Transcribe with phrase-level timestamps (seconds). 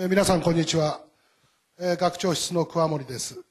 [0.00, 1.00] えー皆さんこんにちは、
[1.76, 3.42] えー学長室の桑森です、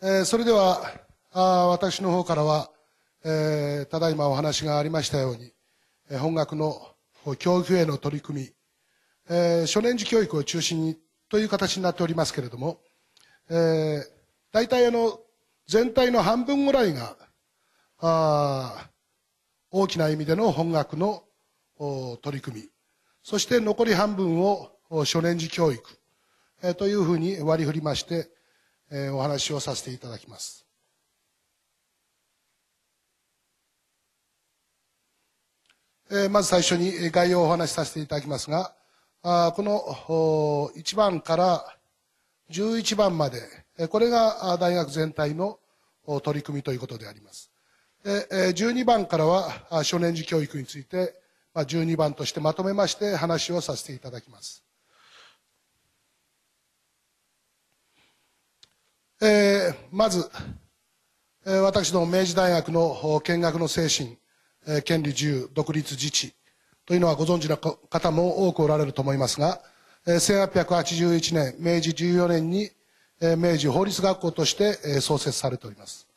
[0.00, 0.88] えーそれでは
[1.32, 2.70] あ私の方からは、
[3.24, 5.52] えただいまお話がありましたように、
[6.08, 6.80] え本学の
[7.40, 8.52] 教育への取り組み、
[9.30, 10.96] え初年次教育を中心に
[11.28, 12.78] という形になっておりますけれども、
[13.50, 14.04] え
[14.52, 15.18] 大体あの
[15.66, 17.16] 全体の半分ぐらいが
[17.98, 18.90] あ
[19.72, 21.24] 大きな意味での本学の
[22.22, 22.68] 取り組み。
[23.24, 25.80] そして残り半分を初年次教育、
[26.62, 28.28] えというふうに割り振りまして、
[28.90, 30.66] えお話をさせていただきます。
[36.10, 38.74] えまず最初に概要をお話しさせていただきますが、
[39.22, 41.64] あこの1番から
[42.50, 43.40] 11番まで、
[43.90, 45.60] これが大学全体の
[46.24, 47.52] 取り組みということであります。
[48.02, 51.14] 12番からはあ初年次教育について、
[51.54, 54.64] 12番としてまとめまして話をさせていただきます。
[59.22, 60.30] えーまず、
[61.46, 64.16] えー私ども明治大学の見学の精神、
[64.66, 66.32] えー権利自由、独立自治
[66.86, 69.60] というのはご存知の方も多くおられると思いますが、
[70.06, 72.70] えー1881年、明治14年に、
[73.20, 76.08] えー明治法律学校として、えー創設されております。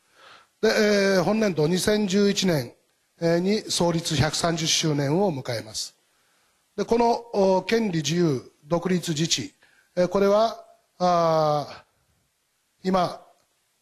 [0.62, 2.72] で、えー本年度2011年
[3.20, 5.94] えーに創立130周年を迎えます。
[6.74, 9.54] で、この権利自由、独立自治、
[9.94, 10.64] えーこれは、
[10.98, 11.83] あー
[12.84, 13.18] 今、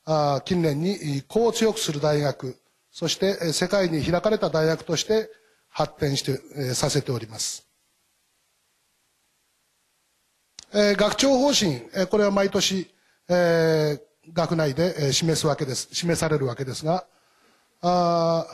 [0.05, 2.56] あ近年に子を強くする大学、
[2.92, 5.28] そして世界に開かれた大学として
[5.69, 7.67] 発展して、えさせております。
[10.72, 12.89] えー学長方針、えーこれは毎年、
[13.28, 14.00] えー
[14.33, 17.05] 学内でえー示すわけです、示されるわけですが、
[17.81, 18.47] あ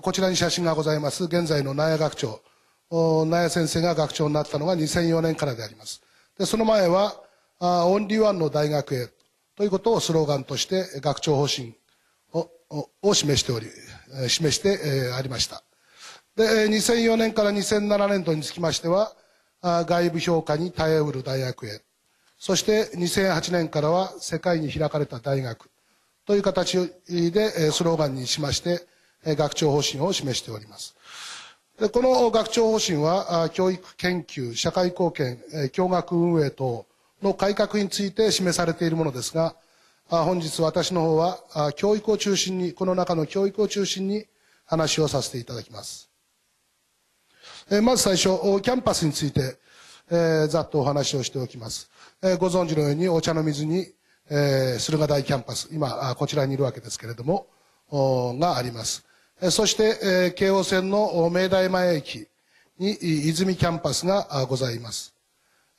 [0.00, 2.40] こちらに写真がございます、現在の納谷学長、
[2.88, 6.02] お納谷先生が学長になったのが2004年からであります。
[6.38, 7.16] でその前は、
[7.58, 9.08] あオンリーワンの大学へ
[9.62, 11.76] ということをスローガンとして学長方針
[12.32, 12.50] を
[13.00, 13.68] を示しており、
[14.26, 15.62] 示して、えーありました。
[16.34, 19.14] で、2004年から2007年度につきましては、
[19.62, 21.80] 外部評価に耐えうる大学へ、
[22.38, 25.70] そして2008年からは世界に開かれた大学
[26.26, 28.84] という形でスローガンにしまして、
[29.24, 30.96] 学長方針を示しております。
[31.78, 36.84] でこの学長方針は、教育研究、社会貢献、え教学運営等
[37.22, 39.56] の改革について示されているものですが、
[40.08, 44.26] 本日私の方は教育を中心に、この中の教育を中心に
[44.66, 46.10] 話をさせていただきます。
[47.82, 48.28] まず最初、
[48.60, 49.58] キャンパスについて、
[50.48, 51.88] ざっとお話をしておきます。
[52.38, 53.86] ご存知のように、お茶の水に、
[54.28, 57.46] 駿河台キャンパス、今、こちらにいるわけですけれども、
[57.90, 59.04] があります。
[59.50, 62.26] そして、京王線の明大前駅
[62.78, 62.92] に、
[63.28, 65.11] 和泉キャンパスがございます。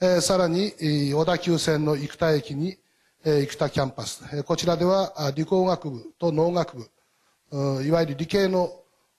[0.02, 0.74] えーさらに、
[1.14, 2.78] 小田急線の生田駅に、
[3.26, 4.24] えー生田キャンパス。
[4.34, 6.78] えーこちらでは、理工学部と農学
[7.52, 8.72] 部、いわゆる理系の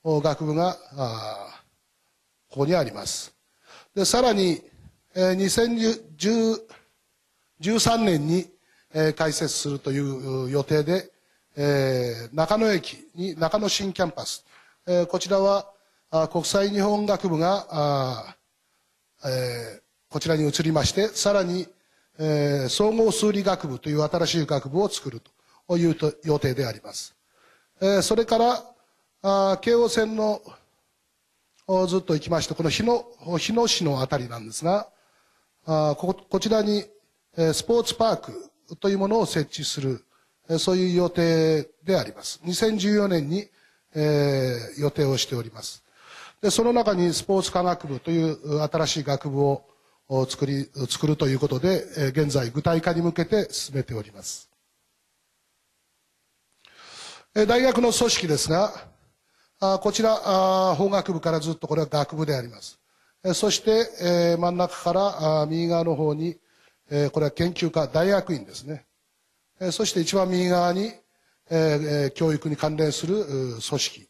[0.04, 1.60] 学部が、あ
[2.50, 3.34] ここにあります。
[3.94, 4.62] で、さらに、
[5.14, 6.58] えー
[7.60, 8.50] 2013年に、
[8.92, 10.00] えー開設するとい
[10.46, 11.10] う予定で、
[11.56, 14.44] えー中野駅に中野新キャンパス。
[14.86, 15.70] えーこちらは、
[16.10, 18.36] あ国際日本学部が、あ
[19.24, 19.83] えー
[20.14, 21.66] こちらに移りまして、さらに、
[22.20, 25.20] えー総合数理学部という新しい学部を作る
[25.66, 27.16] という予定であります。
[27.80, 28.64] えーそれから、
[29.22, 30.40] あ京王線の
[31.88, 33.04] ずっと行きまして、この日野
[33.38, 34.86] 日野市のあたりなんですが、
[35.66, 36.84] あここちらに、
[37.36, 40.04] えースポーツパークというものを設置する、
[40.48, 42.40] えーそういう予定であります。
[42.44, 43.48] 2014年に、
[43.96, 45.82] えー予定をしております。
[46.40, 49.73] で、その中にスポーツ科学部という新しい学部を
[50.06, 54.50] お作り、作るということで、現在具体化に向けて進めております。
[57.34, 58.72] 大学の組織ですが、
[59.78, 62.78] こちら法学部からずっとこれは学部であります。
[63.32, 66.38] そして、真ん中から右側の方に、
[67.12, 68.84] これは研究科大学院ですね。
[69.72, 70.92] そして一番右側に、
[72.14, 74.08] 教育に関連する組織、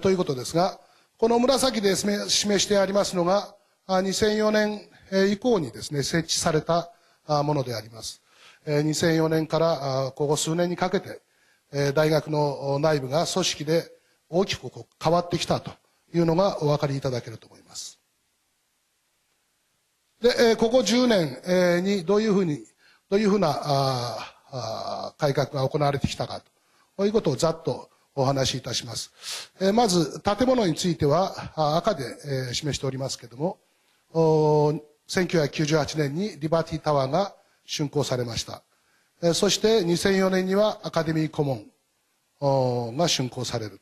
[0.00, 0.80] ということですが、
[1.18, 3.54] この紫で示してありますのが、
[3.98, 4.88] 2004年
[5.32, 6.92] 以降にですね、設置された
[7.26, 8.22] ものであります。
[8.66, 11.20] 2004年からここ数年にかけて、
[11.92, 13.90] 大学の内部が組織で
[14.28, 14.70] 大きく
[15.02, 15.72] 変わってきたと
[16.14, 17.98] いうのがお分かりいただけると思います。
[20.20, 22.64] で、ここ10年、にどういうふうに、
[23.08, 26.42] どういうふうな改革が行われてきたか
[26.96, 29.10] ということをざっとお話しいたします。
[29.72, 33.58] まず、建物については赤で、示しておりますけれども、
[34.12, 37.34] 1998年にリバティタワーが
[37.64, 38.62] 竣工されました。
[39.34, 43.80] そして2004年にはアカデミーコモンが竣工される。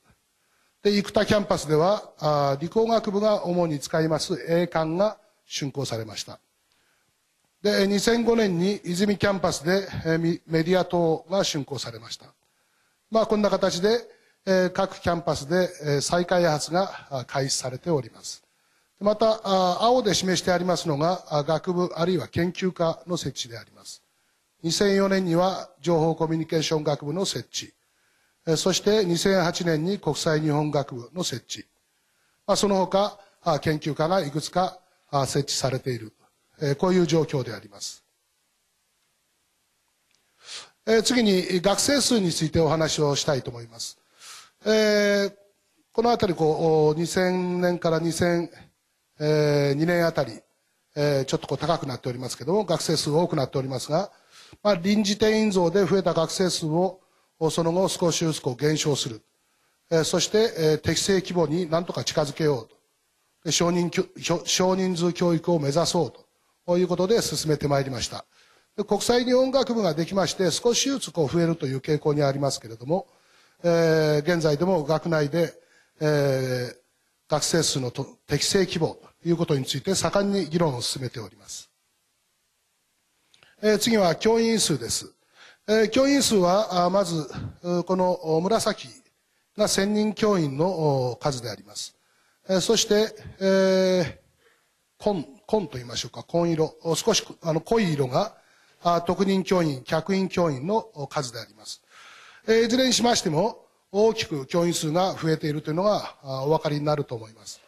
[0.83, 6.41] で、生田キャンパスでは、理工学部が主に使います栄冠が竣工されました。
[7.63, 9.89] で、2005年に和泉キャンパスで
[10.47, 12.27] メディア棟が竣工されました。
[13.11, 18.45] まあ、こんな形で、各キャンパスで再開発が開始されております。
[19.01, 19.41] また、
[19.83, 24.03] 青で示してありますのが、学部あるいは研究科の設置であります。
[24.65, 27.73] 2004年には情報コミュニケーション学部の設置。
[28.57, 31.65] そして2008年に国際日本学部の設置。
[32.57, 33.21] その他、
[33.61, 34.79] 研究科がいくつか
[35.27, 36.13] 設置されている。
[36.79, 38.03] こういう状況であります。
[41.05, 43.97] 次に学生数についてお話をしたいと思います。
[45.93, 48.51] このあたりこう2000年から2000
[49.21, 54.11] 2002年あたり、ちょっとこう高くなっておりますけども、学生数多くなっておりますが、
[54.63, 57.01] まあ、臨時定員増で増えた学生数を
[57.51, 59.23] その後少しずつこう減少する。
[60.05, 62.79] そして、適正規模に何とか近づけようと。
[63.51, 63.91] 少人
[64.45, 66.13] 少人数教育を目指そう
[66.67, 68.25] ということで進めてまいりました。
[68.85, 73.09] 国際日本学部ができまして少しずつこう増えるという傾向にありますけれども、
[73.65, 75.53] えー、現在でも学内で、
[76.01, 76.77] えー、
[77.29, 81.71] 学生数の適正規模いうことについて盛んに議論を進めております。
[83.61, 85.13] えー、次は教員数です。
[85.67, 87.29] えー、教員数は、あまず、
[87.87, 88.89] この紫
[89.57, 91.97] が1000人教員の数であります。
[92.49, 94.19] えー、そして、えー、
[94.99, 98.37] 紺、紺と言いましょうか、紺色、少しあの濃い色が、
[98.81, 101.83] あ特任教員、客員教員の数であります。
[102.47, 107.61] えー、いずれにしましても、大きく教員数が増えているというのがお分かりになると思います。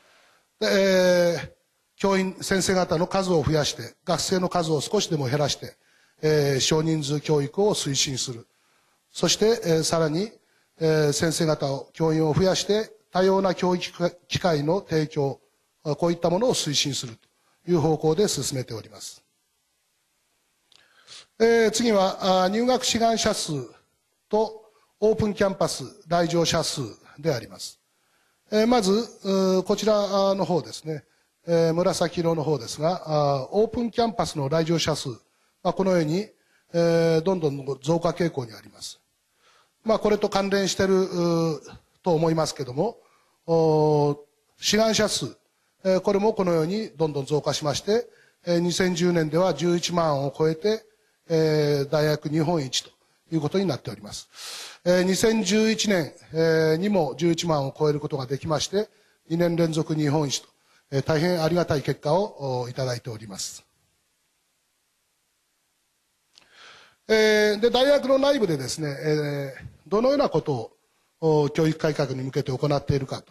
[0.61, 1.61] でえー
[2.01, 5.77] 教員、先生方の数を増やして、学生の数を少しでも減らして、
[6.23, 8.49] えー、少人数教育を推進する。
[9.13, 10.33] そして、えー、さらに、
[10.81, 15.41] えー、先生方を、教員を増やして、多様な教育機会の提供、
[15.99, 17.17] こういったものを推進する
[17.67, 19.23] という方向で進めております。
[21.39, 23.53] えー、次は、入学志願者数
[24.31, 26.81] とオープンキャンパス来場者数
[27.19, 27.80] であります。
[28.53, 31.05] えー、まず、こちらの方ですね。
[31.47, 35.09] えー、紫色の方ですが、オープンキャンパスの来場者数、
[35.63, 36.29] まあ、このように、
[36.73, 39.01] えー、どんどん増加傾向にあります。
[39.85, 41.09] まあ、これと関連している
[42.03, 42.99] と思いますけども、
[44.61, 45.37] 志願者数、
[45.85, 48.09] えー、これもこのようにどんどん増加しまして、
[48.47, 50.85] えー、2010年では11万を超えて、
[51.29, 52.91] えー、大学日本一と
[53.33, 54.81] いうことになっております。
[54.85, 58.89] えー、2011年、えー、にも11万を超えることができまして、
[59.31, 60.49] 2年連続日本一と
[60.93, 63.65] え大変ありがたい結果をいただいております。
[67.09, 70.73] えー、で大学の内部でですね、えー、どのようなこと
[71.21, 73.23] を教育改革に向けて行っているか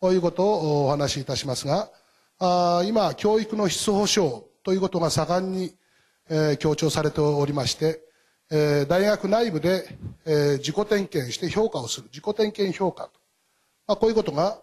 [0.00, 1.90] ということをお話しいたしますが
[2.38, 5.74] あ今教育の質保証ということが盛んに、
[6.28, 8.00] えー、強調されておりまして、
[8.50, 9.88] えー、大学内部で、
[10.24, 13.10] えー、自己点検して評価をする自己点検評価と、
[13.88, 14.58] まあ、こういうことが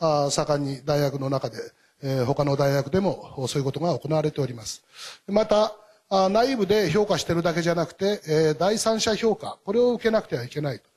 [0.00, 1.56] あ盛んに大学の中で、
[2.02, 4.82] えー、他の大学でもそういうことが行われております。
[5.26, 5.74] また、
[6.10, 10.88] あ内部で評価してるだけじゃなくて、えー、第三者評価、これを受けなくてはいけないとい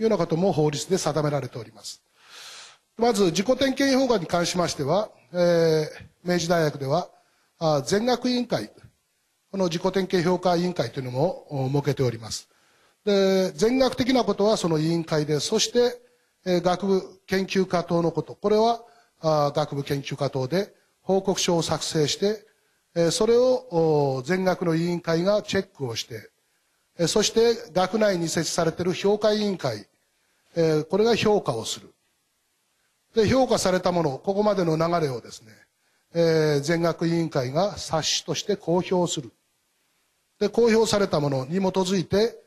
[0.00, 2.02] うようなことも法律で定められております。
[2.98, 5.88] まず、自己点検評価に関しましては、えー、
[6.24, 7.08] 明治大学では、
[7.60, 8.70] あ全学委員会、
[9.50, 12.48] この自己点検評価委員会というのも設けております。
[13.04, 16.02] で、全学的なことはその委員会で、そして、
[16.44, 18.82] え学部研究科等のこと、これは
[19.20, 22.46] あ学部研究科等で報告書を作成して、
[22.94, 26.30] えそれを全学の委員会がチェックをして、
[26.98, 29.86] えそして学内に設置されている評価委員会、
[30.54, 31.94] えこれが評価をする。
[33.14, 35.52] で、評価されたもの、ここまでの流れをですね、
[36.14, 39.32] え、全学委員会が冊子として公表する。
[40.38, 42.38] で、公表されたものに基づいて、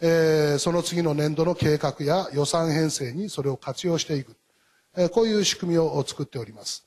[0.00, 4.36] えー、その次の年度の計画や予算編成にそれを活用していく。
[4.96, 6.86] えー、こういう仕組みを作っております。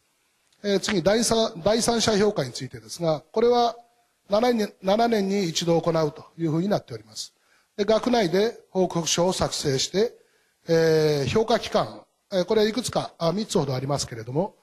[0.63, 3.75] えー、次第三、第三者評価についてですが、これは
[4.29, 7.33] 7年 ,7 年に一度行うというふうになっております。
[7.77, 10.13] で学内で報告書を作成して、
[10.67, 14.55] えー、評価機関、えー、これはいくつかあ3つほどありますけれども、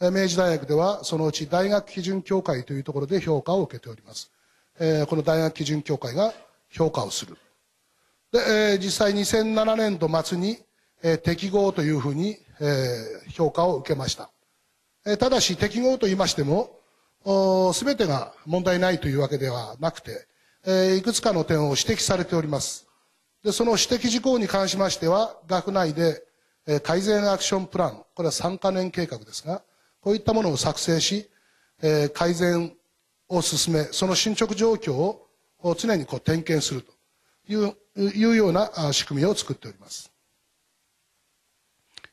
[0.00, 4.33] 明治大学ではそのうち大学基準協会というところで評価を受けております。
[4.78, 6.32] えー、この大学基準協会が
[6.70, 7.36] 評価をする。
[8.32, 8.38] で、
[8.72, 10.58] えー、実際2007年度末に、
[11.02, 14.30] えー、適合というふうに、えー、評価を受けました。
[15.06, 16.80] えー、ただし適合と言いましても、
[17.72, 20.26] すべてが問題ないというわけではなくて、
[20.66, 22.86] えー、いくつかの点を指摘されております。
[23.42, 26.22] で、その指摘事項に関しましては、学内で、
[26.66, 29.62] えー、改善アクションプラン、これは3カ年計画ですが、
[30.00, 31.30] こういったものを作成し、
[31.82, 32.74] えー、改善
[33.36, 35.26] を進め、その進捗状況を
[35.76, 36.92] 常にこう点検すると
[37.48, 40.10] いういうような仕組みを作っております。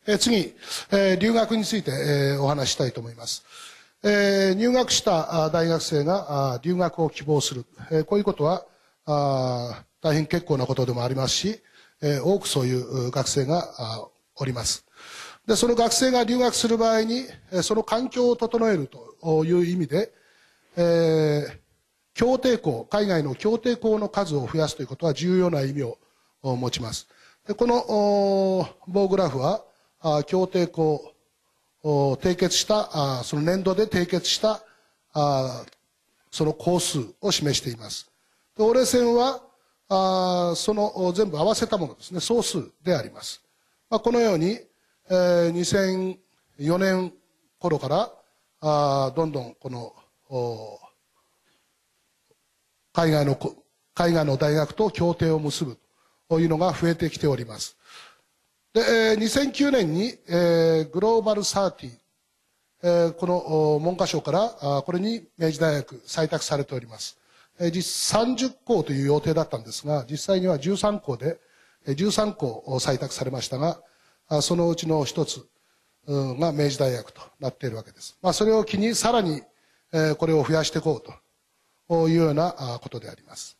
[0.08, 0.54] え、次、
[0.92, 3.44] え、留学について、え、お話したいと思います。
[4.04, 8.66] え、入学した大学生が留学を希望する、え、こういうことは
[9.06, 11.62] あ大変結構なことでもありますし、
[12.02, 14.86] え、多くそういう学生がおります。
[15.46, 17.26] で、その学生が留学する場合に、
[17.62, 20.12] その環境を整えるという意味で、
[20.78, 21.60] えー、
[22.14, 25.98] 協定校、海外の協定校の数を増やすということは重要な意味を
[26.44, 27.08] 持ちます。
[27.48, 29.64] でこの棒グラフは、
[30.00, 31.14] あ協定校、
[31.84, 34.62] 締結したあその年度で締結した
[35.14, 35.66] あ
[36.30, 38.10] その工数を示しています。
[38.58, 39.42] で折れ線は
[39.90, 42.20] あその全部合わせたものですね。
[42.20, 43.42] 総数であります、
[43.90, 44.60] まあ、このように、
[45.10, 46.18] えー、
[46.60, 47.14] 2004年
[47.60, 48.12] 頃から
[48.62, 49.94] あどんどんこの
[52.94, 53.38] 海外の
[53.94, 55.78] 海外の大学と協定を結ぶ
[56.30, 57.78] というのが増えてきております
[58.74, 61.92] で、2009年に、えー、グローバル30、
[62.84, 67.18] えー、この文科省からあこれに明治大学採択されております。
[67.60, 71.38] えー、実30校という予定だったんですが、実際には13校で、
[71.86, 73.82] 13校採択されましたが、
[74.30, 75.46] あそのうちの一つ
[76.08, 78.18] が明治大学となっているわけです。
[78.22, 79.42] まあ、それを機にさらに、
[80.18, 81.14] これを増やしていこう
[81.88, 83.58] というようなことであります。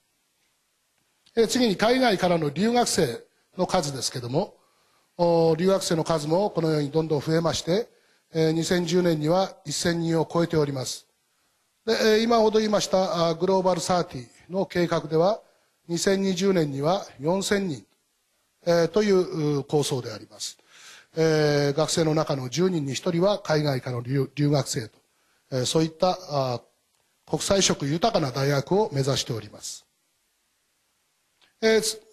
[1.50, 3.24] 次に海外からの留学生
[3.58, 4.56] の数ですけども、
[5.58, 7.90] 留学生の数もこのようにどんどん増えまして、
[8.34, 11.06] 2010年には1000人を超えております。
[11.86, 15.42] で今ほど言いましたグローバル30の計画では、
[15.90, 17.86] 2020年には4000人、
[18.94, 20.58] という構想であります。
[21.14, 25.01] 学生の中の10人に1人は海外からの留学生と、
[25.66, 26.62] そういった
[27.26, 29.86] 国際色豊かな大学を目指しております。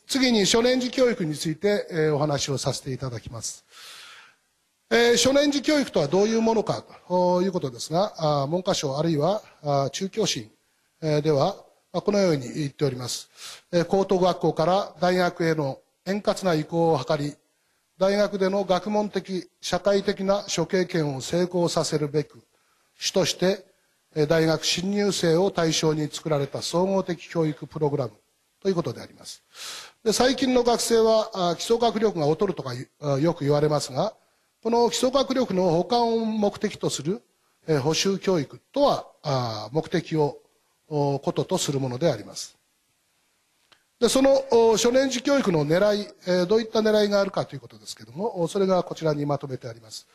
[0.07, 3.64] 次に初年次教育について、お話をさせていただきます。
[4.90, 9.42] 初年次教育とはどういうものかということですが、文科省あるいは
[9.92, 10.50] 中教審、
[11.00, 11.57] では、
[11.92, 13.28] このように言っております。
[13.88, 17.35] 高等学校から大学への円滑な移行を図り、
[17.99, 22.40] 大学での学問的、社会的な諸経験を成功させるべく、
[22.98, 23.64] 主として
[24.28, 28.12] 大学新入生を対象に作られた総合的教育プログラム
[28.60, 29.42] ということであります。
[30.04, 34.14] で最近の学生は基礎学力が劣るとかよく言われますが
[34.62, 37.22] この基礎学力の補完を目的とする
[37.82, 40.38] 補修教育とは目的を
[40.88, 42.57] こととするものであります
[44.00, 50.06] でその初年次教育の狙いどういった狙いがあるかということですけれどもそれがこちらにまとめてあります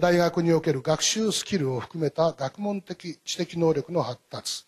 [0.00, 4.64] 大学における学習スキルを含めた学問的知的能力の発達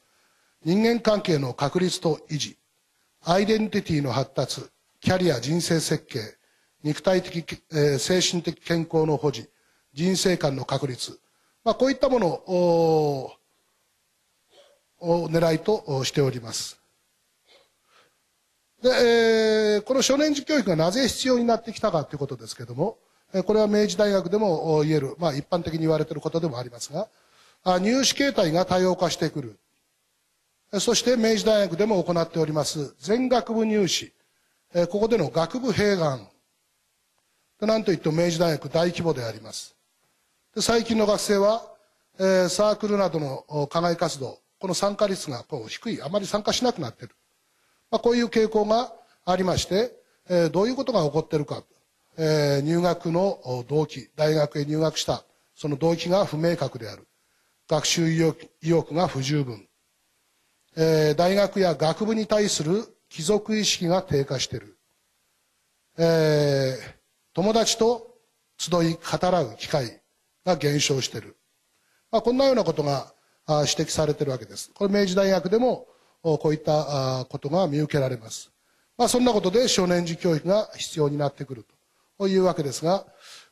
[0.64, 2.56] 人間関係の確立と維持
[3.22, 4.62] アイデンティティの発達、
[4.98, 6.20] キャリア人生設計、
[6.82, 9.46] 肉体的、え、精神的健康の保持、
[9.92, 11.20] 人生観の確立、
[11.62, 13.32] まあ、こういったものを
[15.02, 16.79] を狙いとしております。
[18.82, 22.96] で、えー、この初年次教育がなぜ必要になってきたかということですけれども、
[23.44, 27.08] これは明治大学でも言える、まあ一般的に言われていることでもありますが、
[27.78, 29.58] 入試形態が多様化してくる。
[30.80, 34.12] そして明治大学でも行っております全学部入試、
[34.72, 36.26] ここでの学部併願。
[37.60, 39.76] なんといっても明治大学大規模であります。
[40.54, 41.62] で最近の学生は、
[42.18, 47.14] えサークルなどの課外活動、この参加率がこう低い、あまり参加しなくなっている。
[47.90, 48.92] まあ、こういう傾向が
[49.24, 49.92] ありまして、
[50.28, 51.64] えどういうことが起こっているか、
[52.16, 57.06] え入学の動機、大学へ入学した、その動機が不明確である。
[57.68, 58.18] 学習意
[58.62, 59.68] 欲が不十分。
[60.76, 64.76] えー、大学や学部に対する貴族意識が低下している、
[65.98, 66.94] えー、
[67.34, 68.14] 友達と
[68.56, 70.00] 集い語らう機会
[70.44, 71.36] が減少している、
[72.12, 73.12] まあ、こんなようなことが
[73.48, 74.70] 指摘されているわけです。
[74.74, 75.86] これ明治大学でも
[76.22, 78.50] こういったことが見受けられます、
[78.98, 81.80] まあ、そんなことで少年児教育が必要になってくると。
[82.28, 83.06] いうわけですが、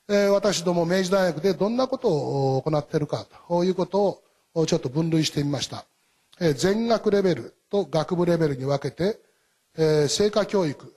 [0.09, 4.23] え、私ども明治大学でどんなことを行っているかということ
[4.55, 5.85] をちょっと分類してみました。
[6.41, 9.19] え全学レベルと学部レベルに分けて、
[9.77, 10.95] えー、成果教育。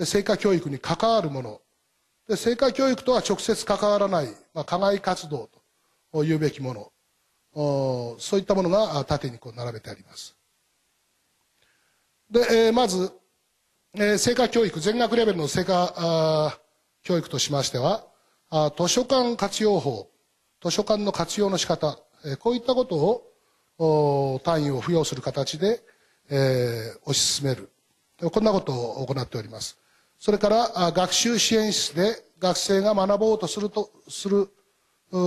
[0.00, 1.60] 成果教育に関わるもの。
[2.28, 5.50] で成果教育とは直接関わらない、まあ、課外活動
[6.12, 6.92] というべきもの。
[7.54, 10.34] そういったものが縦にこう並べてあります。
[12.32, 13.12] で、えー、まず、
[13.94, 16.58] えー、成果教育、全学レベルの成果
[17.02, 18.06] 教育としましては、
[18.48, 20.08] あ図書館活用法、
[20.62, 23.22] 図書館の活用の仕方、えー、こういったこと
[23.78, 25.82] を単位を付与する形で、
[26.30, 27.70] えー、推し進める。
[28.30, 29.78] こんなことを行っております。
[30.18, 34.48] それからあ学習支援室で学生が学ぼうとするとする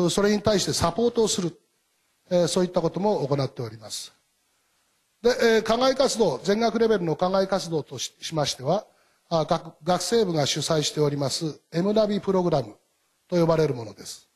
[0.09, 1.59] それに対してサポートをする
[2.47, 4.14] そういったことも行っております
[5.25, 8.85] でえ課外活動全学レベルの課外活動としましては
[9.27, 12.75] あ学学生部が主催しております M ナビプログラム
[13.27, 14.29] と呼ばれるものです。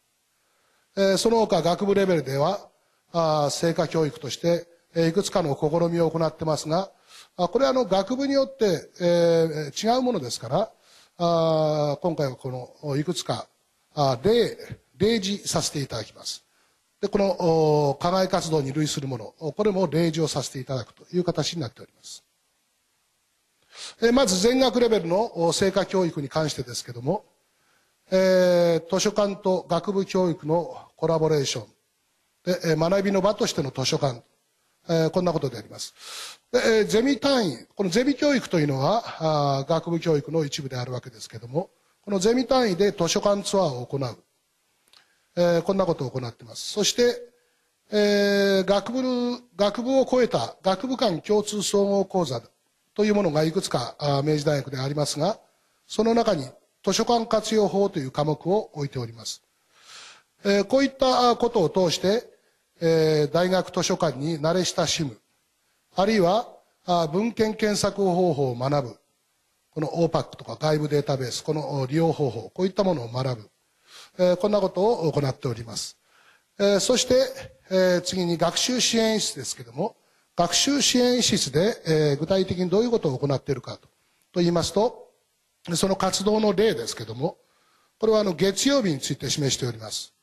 [0.98, 2.72] えその他学部レベルでは
[3.13, 4.65] あ成果教育として
[4.96, 6.89] えいくつかの試みを行ってますが
[7.38, 10.72] あこれはあの学部によって、えー、違うものですから
[11.19, 13.48] あ今回はこのいくつか
[13.93, 14.58] あ例
[14.98, 16.49] 例示させていただきます。
[17.01, 22.24] でこの課外活動に類するものこれも例示をさせていただくという形になっております。
[24.01, 27.24] えまず全学レベルの成果教育に関してですけども、
[28.12, 31.68] えー、図書館と学部教育のコラボレーション
[32.44, 34.22] で学びの場としての図書館、
[34.89, 36.41] えー、こんなことであります。
[36.51, 39.03] でゼミ単位このゼミ教育というのは
[39.60, 41.70] あ学部教育の一部であるわけですけども
[42.01, 44.24] このゼミ単位で図書館ツアーを行う、
[45.36, 46.74] えー、こんなことを行っています。
[46.74, 47.29] そして、
[47.91, 52.41] えー、学部学部を超えた学部間共通総合講座
[52.93, 55.39] というものがいくつか明治大学でありますが
[55.88, 56.45] その中に
[56.83, 59.41] 図書館活用法という科目を置いております、
[60.45, 62.29] えー、こういったことを通して、
[62.79, 65.17] えー、大学図書館に慣れ親しむ
[65.95, 66.48] あるいは
[67.12, 68.95] 文献検索方法を学ぶ
[69.71, 73.50] この OPAC とか外部データベースこの利用方法こういったものを学ぶ、
[74.19, 75.97] えこんなことを行っております、
[76.59, 77.15] えそして、
[77.71, 79.95] え次に学習支援室ですけども
[80.35, 83.87] 学習支援室で、え具体的にどういうことを行っているかと
[84.33, 85.07] と言いますと
[85.74, 87.37] その活動の例ですけども
[87.98, 90.13] これはあの月曜日について示しております、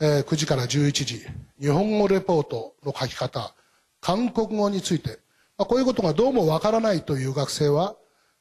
[0.00, 1.26] え9時から11時
[1.60, 3.54] 日本語レポートの書き方
[4.00, 5.18] 韓国語について、
[5.58, 7.96] まあ、こういうことがどうもわからないという学生は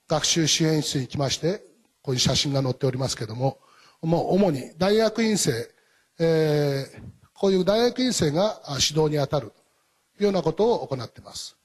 [0.08, 1.64] 学習支援室に来まして
[2.02, 3.58] こういう写真が載っておりますけども
[4.06, 5.52] もう主に大学院生、
[6.20, 7.02] えー、
[7.34, 11.58] こういう大学院生が指導に当たるというようなことを行っています、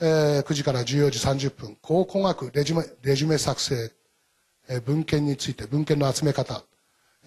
[0.00, 3.92] えー、9時から14時30分考古学レジュメレジュメ作成、
[4.68, 6.62] えー、文献について文献の集め方、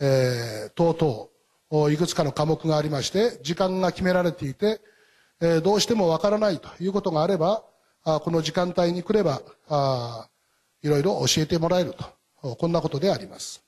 [0.01, 4.81] えー、等々いくつかの科目がありまして時間が決められていて
[5.41, 7.63] えどうしてもわからないということがあれば
[8.03, 10.27] あこの時間帯に来ればあ
[10.81, 13.61] いろいろ教えてもらえるとこんなことであります、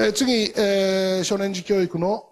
[0.00, 2.28] え次、えー、少年児教育の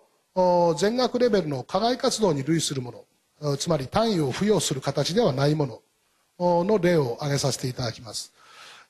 [0.79, 3.05] 全学レベルの課外活動に類するも
[3.41, 5.83] のつまり単位を付与する形ではないも
[6.39, 8.33] のの例を挙げさせていただきます、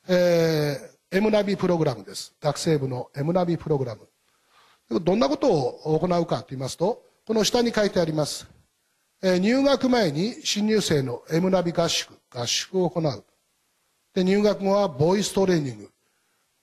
[0.09, 2.35] えー、M ナビプログラムです。
[2.41, 5.01] 学生部の M ナビプログラム。
[5.01, 8.47] どんなことを行うかと言いますとこの下に書いてあります。
[9.23, 13.25] え入学前に新入生の M ナビ合宿、合宿を行う。
[14.15, 15.91] で、入学後はボイストレーニング、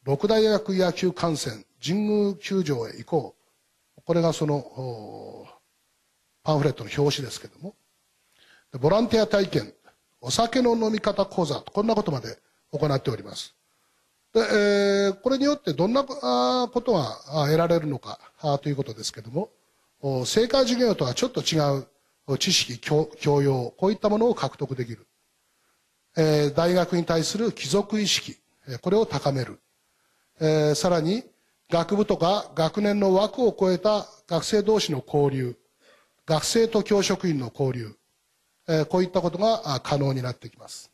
[0.03, 3.35] 六大学野球観戦、神宮球場へ行こ
[3.97, 4.01] う。
[4.05, 5.47] これがその、
[6.43, 7.75] パンフレットの表紙ですけども。
[8.79, 9.73] ボランティア体験、
[10.21, 12.39] お酒の飲み方講座と、こんなことまで
[12.71, 13.55] 行っております。
[14.33, 18.19] で、えー、これによってどんなことが得られるのか
[18.63, 19.49] ということですけども、
[20.25, 25.07] 成果授業とはちょっと違う知識教養こういったものを獲得できる、
[26.17, 28.37] えー、大学に対する帰属意識
[28.81, 29.59] これを高める、
[30.39, 31.23] えー、さらに
[31.73, 35.55] 学部とか学年の枠を超えた学生同士の交流
[36.27, 37.95] 学生と教職員の交流、
[38.69, 40.91] え、こういったことが可能になってきます。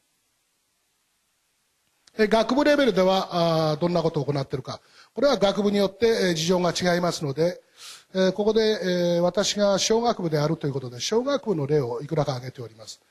[2.17, 4.79] 学部レベルではどんなことを行っているか。
[5.13, 7.61] これは学部によって事情が違いますので
[8.33, 13.01] ここで、私が小学部であるということで小学部の例をいくらか挙げております。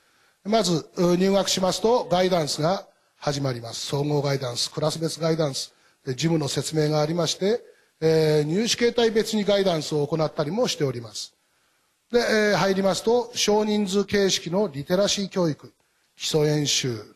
[0.43, 3.85] まず入学しますとガイダンスが始まります。
[3.85, 5.75] 総合ガイダンスクラス別ガイダンス。
[6.15, 7.61] 事務の説明がありまして、
[8.01, 11.33] え入試形態別にガイダンスを行ったりもしております。
[12.11, 12.19] で、
[12.51, 15.73] え入りますと少人数形式のリテラシー教育
[16.15, 17.15] 基礎演習、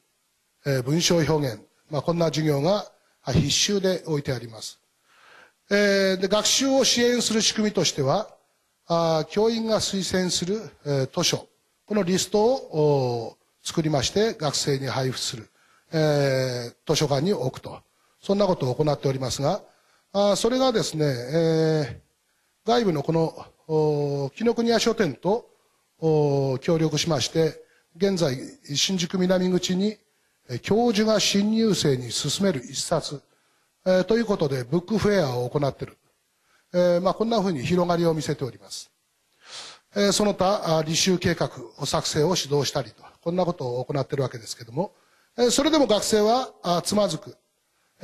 [0.65, 2.91] え文章表現、まあ、こんな授業が
[3.25, 4.84] 必修で置いてあります。
[5.69, 8.29] えー、で学習を支援する仕組みとしては
[8.88, 11.47] あ教員が推薦する、えー、図書
[11.86, 15.49] このリストを作りまして学生に配布する、
[15.93, 17.82] えー、図書館に置くと。
[18.23, 19.62] そんなことを行っておりますが
[20.13, 25.49] あそれがですね、えー、外部のこの紀ノ国屋書店と
[26.62, 27.62] 協力しまして、
[27.95, 28.38] 現在、
[28.75, 29.97] 新宿南口に、
[30.62, 33.21] 教授が新入生に勧める一冊、
[33.86, 35.97] えーということで、ブックフェアを行っている。
[36.73, 38.91] えーまあ、こんなふうに広がりを見せております。
[39.95, 44.91] えーその他、履修計画を作成を指導したりと、こんなことを行っているわけですけども、
[45.38, 47.38] えーそれでも学生はあつまずく、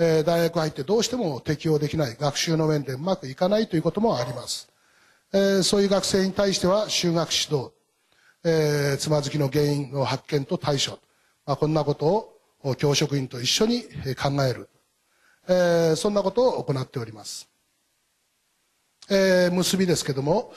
[0.01, 4.69] えー大学入ってどうしても適応できない、学習の面でうまくいかないということもあります。
[5.33, 7.71] えーそういう学生に対しては、修学指導、
[8.45, 10.99] えーつまずきの原因の発見と対処、
[11.45, 12.33] まあ、こんなこと
[12.63, 13.83] を教職員と一緒に
[14.15, 14.69] 考える、
[15.49, 17.49] えーそんなことを行っております。
[19.09, 20.53] えー結びですけども、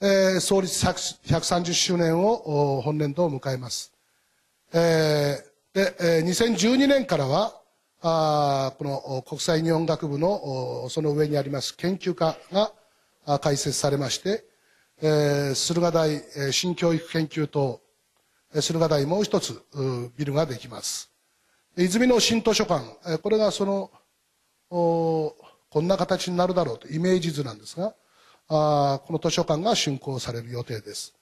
[0.00, 3.92] えー創立130周年を本年度を迎えます。
[4.72, 7.57] えーで、えー2012年からは、
[8.00, 12.72] あこの国際日本学部のその上にあります研究科が
[13.40, 14.44] 開設されまして、
[15.02, 17.80] えー駿河台、新教育研究棟、
[18.54, 19.62] 駿河台もう一つ
[20.16, 21.10] ビルができます。
[21.76, 23.90] 和泉の新図書館、これがその
[24.70, 25.34] こ
[25.80, 27.94] んな形になるだろうとイメージ図なんですが、
[28.48, 31.14] あこの図書館が竣工される予定です。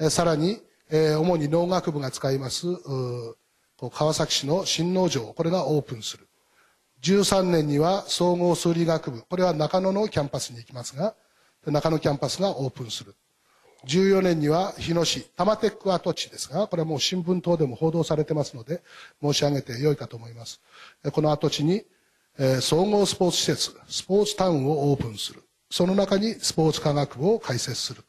[0.00, 2.66] えーさらに、えー主に農学部が使います、
[3.90, 6.28] 川崎市の新農場、これがオープンする。
[7.02, 11.14] 13年には総合数理学部、これは中野のキャンパスに行きますが、
[11.66, 13.14] 中野キャンパスがオープンする。
[13.86, 18.82] 14年には日野市、多摩テック跡地ですが、これはもう新聞等でも報道されてますので、
[19.22, 20.60] 申し上げてよいかと思います。
[21.12, 21.84] この跡地に、
[22.38, 25.42] え総合スポーツ施設、スポーツタウンをオープンする。
[25.70, 28.02] その中にスポーツ科学部を開設する。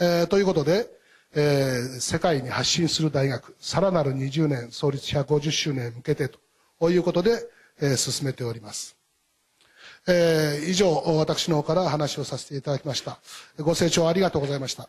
[0.00, 0.95] えーということで、
[1.36, 6.28] えー世界に発信する大学、さらなる20年、創立150周年へ向けて
[6.80, 7.48] ということで、
[7.80, 8.96] えー進めております。
[10.08, 13.18] えー以上、私の方から話をさせていただきました。
[13.58, 14.88] ご清聴ありがとうございました。